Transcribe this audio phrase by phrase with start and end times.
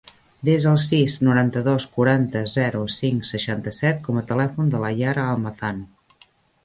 [0.47, 5.89] Desa el sis, noranta-dos, quaranta, zero, cinc, seixanta-set com a telèfon de la Yara Almazan.